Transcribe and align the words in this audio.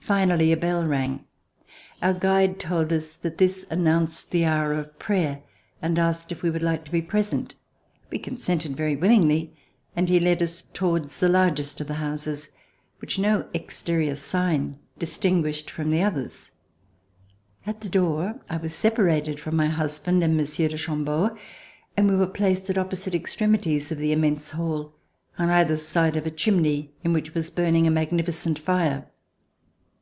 Finally, 0.00 0.52
a 0.52 0.56
bell 0.58 0.86
rang. 0.86 1.24
Our 2.02 2.12
guide 2.12 2.60
told 2.60 2.92
us 2.92 3.16
that 3.16 3.38
this 3.38 3.64
announced 3.70 4.30
the 4.32 4.44
hour 4.44 4.74
of 4.74 4.98
prayer 4.98 5.42
and 5.80 5.98
asked 5.98 6.30
if 6.30 6.42
we 6.42 6.50
would 6.50 6.60
like 6.60 6.84
to 6.84 6.90
be 6.90 7.00
present. 7.00 7.54
We 8.10 8.18
consented 8.18 8.76
very 8.76 8.96
willingly, 8.96 9.56
and 9.96 10.10
he 10.10 10.20
led 10.20 10.42
us 10.42 10.60
towards 10.74 11.20
the 11.20 11.30
largest 11.30 11.80
of 11.80 11.86
the 11.86 11.94
houses, 11.94 12.50
which 12.98 13.18
no 13.18 13.48
exterior 13.54 14.14
sign 14.14 14.78
distinguished 14.98 15.70
from 15.70 15.88
the 15.88 16.02
others. 16.02 16.50
At 17.64 17.80
the 17.80 17.88
door 17.88 18.42
I 18.50 18.58
was 18.58 18.74
separated 18.74 19.40
from 19.40 19.56
my 19.56 19.68
husband 19.68 20.22
and 20.22 20.36
Monsieur 20.36 20.68
de 20.68 20.76
Chambeau, 20.76 21.34
and 21.96 22.10
we 22.10 22.16
were 22.18 22.26
placed 22.26 22.68
at 22.68 22.76
opposite 22.76 23.14
extremities 23.14 23.90
of 23.90 23.96
the 23.96 24.12
immense 24.12 24.50
hall, 24.50 24.94
on 25.38 25.48
either 25.48 25.78
side 25.78 26.14
of 26.16 26.26
a 26.26 26.30
chimney 26.30 26.92
in 27.02 27.14
which 27.14 27.32
was 27.32 27.50
burning 27.50 27.86
a 27.86 27.90
magnificent 27.90 28.58
fire. 28.58 29.06